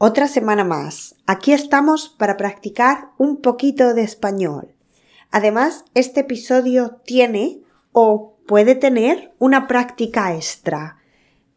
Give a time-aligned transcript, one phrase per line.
[0.00, 1.16] Otra semana más.
[1.26, 4.72] Aquí estamos para practicar un poquito de español.
[5.32, 10.98] Además, este episodio tiene o puede tener una práctica extra,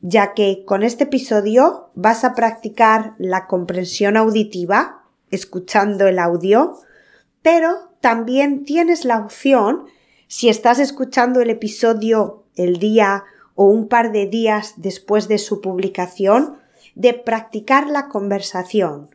[0.00, 6.80] ya que con este episodio vas a practicar la comprensión auditiva, escuchando el audio,
[7.40, 9.84] pero también tienes la opción,
[10.26, 13.22] si estás escuchando el episodio el día
[13.54, 16.63] o un par de días después de su publicación,
[16.94, 19.14] de practicar la conversación.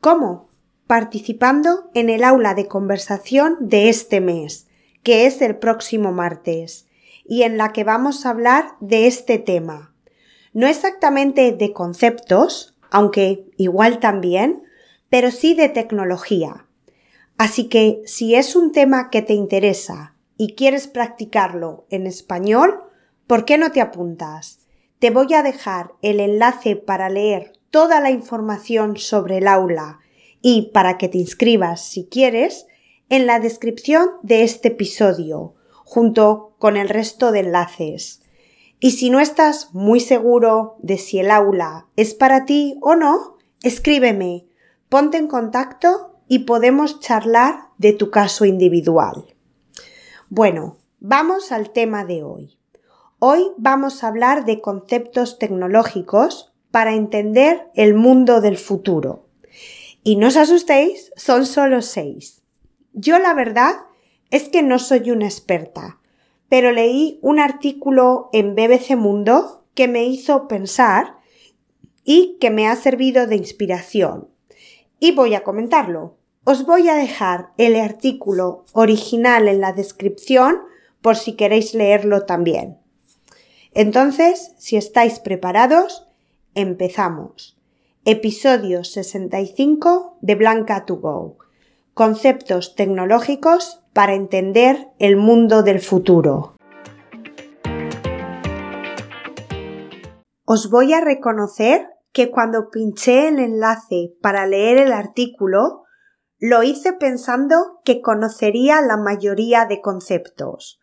[0.00, 0.48] ¿Cómo?
[0.86, 4.66] Participando en el aula de conversación de este mes,
[5.02, 6.86] que es el próximo martes,
[7.24, 9.92] y en la que vamos a hablar de este tema.
[10.52, 14.62] No exactamente de conceptos, aunque igual también,
[15.08, 16.66] pero sí de tecnología.
[17.38, 22.80] Así que si es un tema que te interesa y quieres practicarlo en español,
[23.26, 24.65] ¿por qué no te apuntas?
[24.98, 30.00] Te voy a dejar el enlace para leer toda la información sobre el aula
[30.40, 32.66] y para que te inscribas si quieres
[33.10, 38.22] en la descripción de este episodio, junto con el resto de enlaces.
[38.80, 43.36] Y si no estás muy seguro de si el aula es para ti o no,
[43.62, 44.46] escríbeme,
[44.88, 49.34] ponte en contacto y podemos charlar de tu caso individual.
[50.30, 52.55] Bueno, vamos al tema de hoy.
[53.18, 59.24] Hoy vamos a hablar de conceptos tecnológicos para entender el mundo del futuro.
[60.04, 62.42] Y no os asustéis, son solo seis.
[62.92, 63.74] Yo la verdad
[64.30, 65.98] es que no soy una experta,
[66.50, 71.16] pero leí un artículo en BBC Mundo que me hizo pensar
[72.04, 74.28] y que me ha servido de inspiración.
[75.00, 76.18] Y voy a comentarlo.
[76.44, 80.58] Os voy a dejar el artículo original en la descripción
[81.00, 82.76] por si queréis leerlo también.
[83.78, 86.08] Entonces, si estáis preparados,
[86.54, 87.58] empezamos.
[88.06, 91.36] Episodio 65 de Blanca to Go.
[91.92, 96.56] Conceptos tecnológicos para entender el mundo del futuro.
[100.46, 105.82] Os voy a reconocer que cuando pinché el enlace para leer el artículo,
[106.38, 110.80] lo hice pensando que conocería la mayoría de conceptos.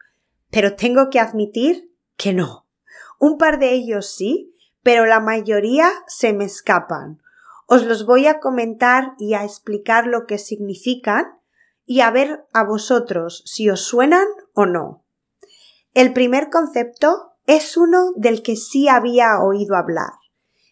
[0.52, 2.63] Pero tengo que admitir que no.
[3.24, 7.22] Un par de ellos sí, pero la mayoría se me escapan.
[7.68, 11.40] Os los voy a comentar y a explicar lo que significan
[11.86, 15.06] y a ver a vosotros si os suenan o no.
[15.94, 20.12] El primer concepto es uno del que sí había oído hablar.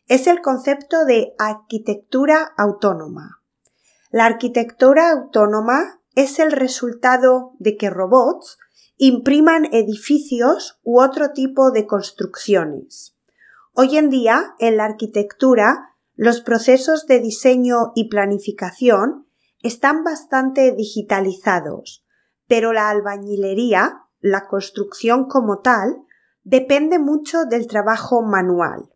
[0.07, 3.41] Es el concepto de arquitectura autónoma.
[4.09, 8.57] La arquitectura autónoma es el resultado de que robots
[9.03, 13.17] impriman edificios u otro tipo de construcciones.
[13.73, 19.25] Hoy en día, en la arquitectura, los procesos de diseño y planificación
[19.63, 22.05] están bastante digitalizados,
[22.47, 26.03] pero la albañilería, la construcción como tal,
[26.43, 28.91] depende mucho del trabajo manual.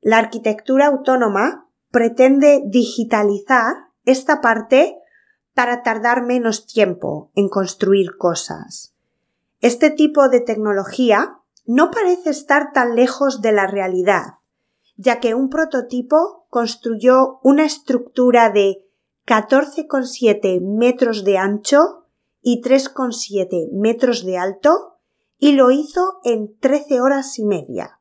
[0.00, 4.96] La arquitectura autónoma pretende digitalizar esta parte
[5.54, 8.93] para tardar menos tiempo en construir cosas.
[9.64, 14.34] Este tipo de tecnología no parece estar tan lejos de la realidad,
[14.98, 18.86] ya que un prototipo construyó una estructura de
[19.26, 22.04] 14,7 metros de ancho
[22.42, 24.98] y 3,7 metros de alto
[25.38, 28.00] y lo hizo en 13 horas y media.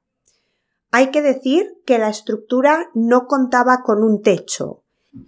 [0.91, 4.84] Hay que decir que la estructura no contaba con un techo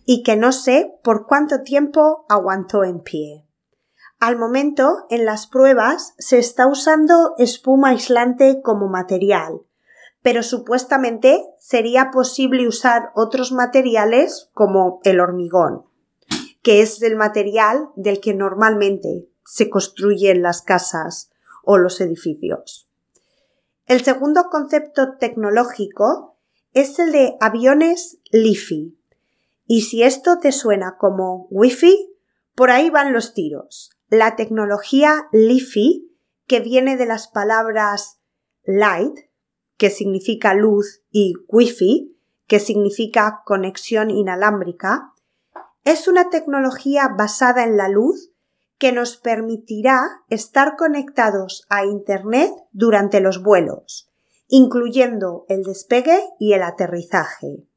[0.05, 3.44] y que no sé por cuánto tiempo aguantó en pie.
[4.25, 9.61] Al momento, en las pruebas, se está usando espuma aislante como material,
[10.23, 15.83] pero supuestamente sería posible usar otros materiales como el hormigón,
[16.63, 21.29] que es el material del que normalmente se construyen las casas
[21.63, 22.89] o los edificios.
[23.85, 26.39] El segundo concepto tecnológico
[26.73, 28.97] es el de aviones LiFi.
[29.67, 32.09] Y si esto te suena como Wi-Fi,
[32.55, 36.11] por ahí van los tiros la tecnología LiFi,
[36.47, 38.19] que viene de las palabras
[38.63, 39.17] light,
[39.77, 42.15] que significa luz, y Wi-Fi,
[42.47, 45.13] que significa conexión inalámbrica,
[45.83, 48.31] es una tecnología basada en la luz
[48.77, 54.09] que nos permitirá estar conectados a Internet durante los vuelos,
[54.47, 57.67] incluyendo el despegue y el aterrizaje.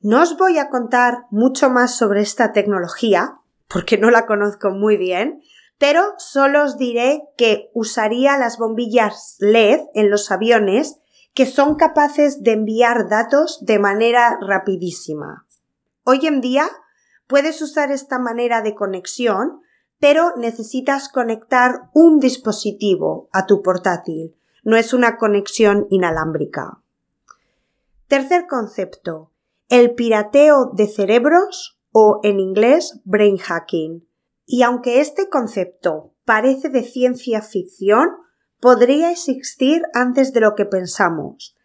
[0.00, 3.40] No os voy a contar mucho más sobre esta tecnología,
[3.74, 5.42] porque no la conozco muy bien,
[5.78, 11.00] pero solo os diré que usaría las bombillas LED en los aviones
[11.34, 15.48] que son capaces de enviar datos de manera rapidísima.
[16.04, 16.68] Hoy en día
[17.26, 19.62] puedes usar esta manera de conexión,
[19.98, 24.36] pero necesitas conectar un dispositivo a tu portátil.
[24.62, 26.78] No es una conexión inalámbrica.
[28.06, 29.32] Tercer concepto.
[29.68, 34.04] El pirateo de cerebros o en inglés brain hacking.
[34.44, 38.08] Y aunque este concepto parece de ciencia ficción,
[38.58, 41.56] podría existir antes de lo que pensamos,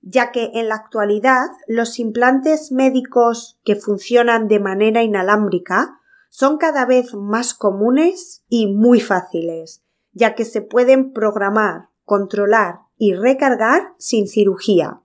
[0.00, 6.00] ya que en la actualidad los implantes médicos que funcionan de manera inalámbrica
[6.30, 13.14] son cada vez más comunes y muy fáciles, ya que se pueden programar, controlar y
[13.14, 15.00] recargar sin cirugía.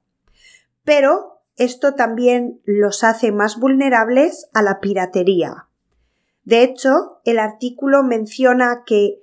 [0.84, 5.68] Pero esto también los hace más vulnerables a la piratería.
[6.44, 9.22] De hecho, el artículo menciona que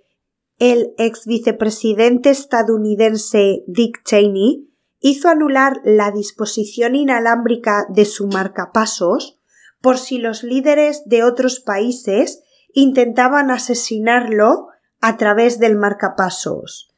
[0.58, 4.68] el ex vicepresidente estadounidense Dick Cheney
[5.00, 9.40] hizo anular la disposición inalámbrica de su marcapasos
[9.80, 12.42] por si los líderes de otros países
[12.72, 14.68] intentaban asesinarlo
[15.00, 16.92] a través del marcapasos.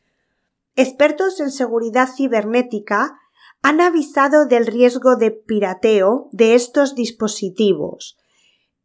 [0.76, 3.19] Expertos en seguridad cibernética
[3.62, 8.16] han avisado del riesgo de pirateo de estos dispositivos,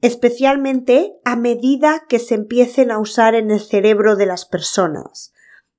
[0.02, 5.34] especialmente a medida que se empiecen a usar en el cerebro de las personas,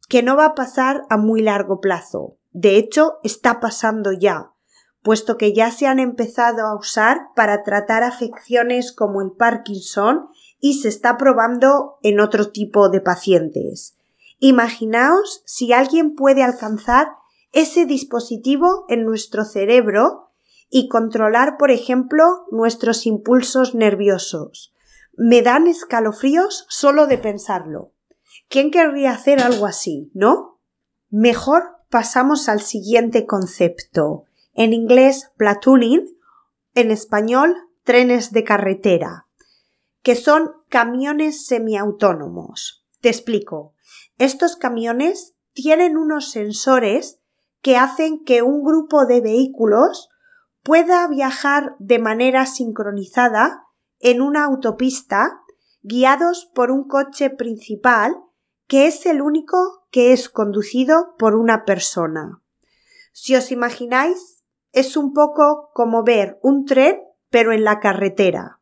[0.08, 2.36] que no va a pasar a muy largo plazo.
[2.52, 4.52] De hecho, está pasando ya,
[5.02, 10.28] puesto que ya se han empezado a usar para tratar afecciones como el Parkinson
[10.58, 13.96] y se está probando en otro tipo de pacientes.
[14.38, 17.08] Imaginaos si alguien puede alcanzar
[17.52, 20.32] ese dispositivo en nuestro cerebro
[20.70, 24.74] y controlar, por ejemplo, nuestros impulsos nerviosos.
[25.16, 27.92] Me dan escalofríos solo de pensarlo.
[28.48, 30.60] ¿Quién querría hacer algo así, no?
[31.08, 34.24] Mejor pasamos al siguiente concepto.
[34.54, 36.04] En inglés, platooning,
[36.74, 37.54] en español,
[37.84, 39.26] trenes de carretera,
[40.02, 42.84] que son camiones semiautónomos.
[43.00, 43.74] Te explico.
[44.18, 47.20] Estos camiones tienen unos sensores
[47.66, 50.08] que hacen que un grupo de vehículos
[50.62, 53.64] pueda viajar de manera sincronizada
[53.98, 55.40] en una autopista
[55.82, 58.14] guiados por un coche principal
[58.68, 62.40] que es el único que es conducido por una persona.
[63.12, 68.60] Si os imagináis, es un poco como ver un tren pero en la carretera.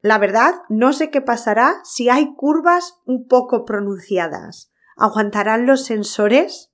[0.00, 4.72] La verdad, no sé qué pasará si hay curvas un poco pronunciadas.
[4.96, 6.69] ¿Aguantarán los sensores?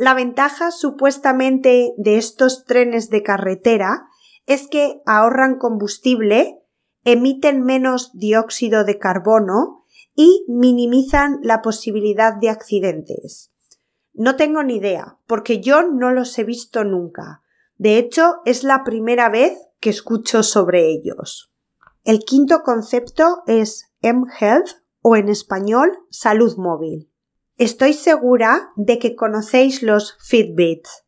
[0.00, 4.08] La ventaja supuestamente de estos trenes de carretera
[4.46, 6.58] es que ahorran combustible,
[7.04, 13.52] emiten menos dióxido de carbono y minimizan la posibilidad de accidentes.
[14.14, 17.42] No tengo ni idea, porque yo no los he visto nunca.
[17.76, 21.52] De hecho, es la primera vez que escucho sobre ellos.
[22.04, 27.09] El quinto concepto es M-Health o en español salud móvil.
[27.60, 31.04] Estoy segura de que conocéis los Fitbits,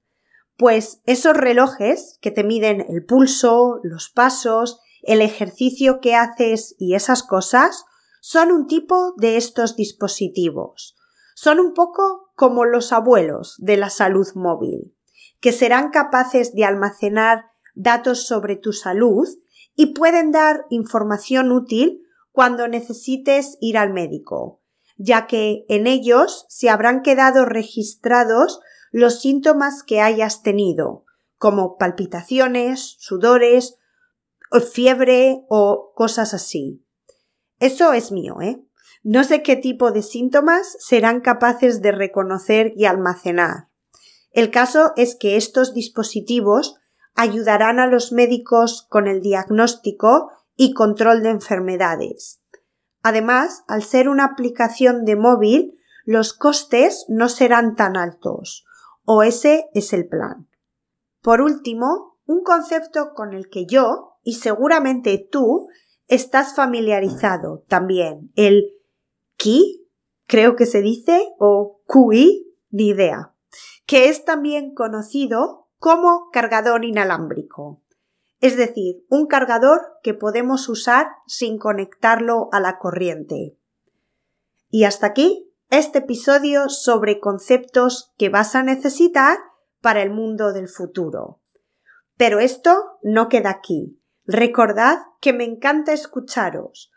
[0.58, 6.94] pues esos relojes que te miden el pulso, los pasos, el ejercicio que haces y
[6.94, 7.86] esas cosas
[8.20, 10.94] son un tipo de estos dispositivos.
[11.34, 14.94] Son un poco como los abuelos de la salud móvil,
[15.40, 19.26] que serán capaces de almacenar datos sobre tu salud
[19.74, 24.61] y pueden dar información útil cuando necesites ir al médico,
[24.96, 31.04] ya que en ellos se habrán quedado registrados los síntomas que hayas tenido,
[31.38, 33.76] como palpitaciones, sudores,
[34.60, 36.84] fiebre o cosas así.
[37.58, 38.62] Eso es mío, ¿eh?
[39.02, 43.68] No sé qué tipo de síntomas serán capaces de reconocer y almacenar.
[44.30, 46.76] El caso es que estos dispositivos
[47.14, 52.41] ayudarán a los médicos con el diagnóstico y control de enfermedades.
[53.02, 58.64] Además, al ser una aplicación de móvil, los costes no serán tan altos,
[59.04, 60.48] o ese es el plan.
[61.20, 65.68] Por último, un concepto con el que yo, y seguramente tú,
[66.06, 68.72] estás familiarizado también, el
[69.36, 69.88] Qi,
[70.26, 73.34] creo que se dice, o QI, ni idea,
[73.86, 77.82] que es también conocido como cargador inalámbrico
[78.42, 83.56] es decir, un cargador que podemos usar sin conectarlo a la corriente.
[84.68, 89.38] Y hasta aquí este episodio sobre conceptos que vas a necesitar
[89.80, 91.40] para el mundo del futuro.
[92.16, 94.00] Pero esto no queda aquí.
[94.26, 96.90] Recordad que me encanta escucharos.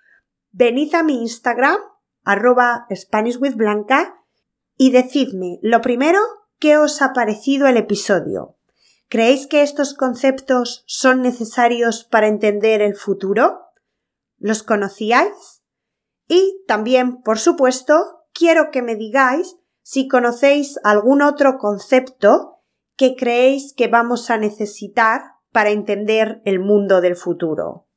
[0.52, 1.78] Venid a mi Instagram,
[2.24, 4.20] arroba SpanishWithBlanca,
[4.78, 6.20] y decidme, lo primero,
[6.58, 8.55] qué os ha parecido el episodio.
[9.08, 13.62] ¿Creéis que estos conceptos son necesarios para entender el futuro?
[14.38, 15.64] ¿Los conocíais?
[16.28, 22.64] Y también, por supuesto, quiero que me digáis si conocéis algún otro concepto
[22.98, 25.22] que creéis que vamos a necesitar
[25.52, 27.88] para entender el mundo del futuro.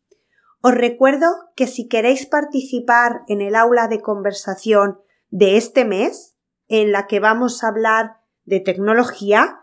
[0.61, 5.01] Os recuerdo que si queréis participar en el aula de conversación
[5.31, 6.37] de este mes,
[6.67, 9.61] en la que vamos a hablar de tecnología,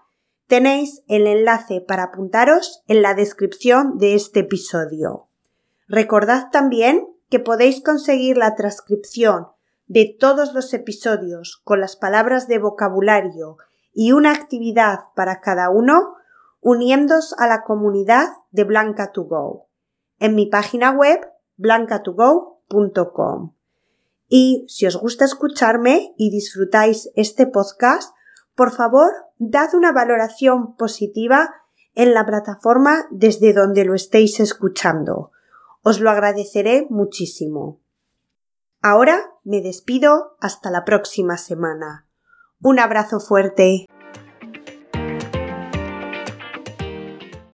[0.47, 5.27] tenéis el enlace para apuntaros en la descripción de este episodio.
[5.87, 9.47] Recordad también que podéis conseguir la transcripción
[9.87, 13.57] de todos los episodios con las palabras de vocabulario
[13.93, 16.15] y una actividad para cada uno
[16.59, 19.67] uniéndose a la comunidad de Blanca 2 Go
[20.19, 21.19] en mi página web
[21.57, 23.53] blancatogo.com.
[24.27, 28.15] Y si os gusta escucharme y disfrutáis este podcast,
[28.55, 31.53] por favor, dad una valoración positiva
[31.93, 35.31] en la plataforma desde donde lo estéis escuchando.
[35.81, 37.79] Os lo agradeceré muchísimo.
[38.81, 42.07] Ahora me despido hasta la próxima semana.
[42.61, 43.87] Un abrazo fuerte.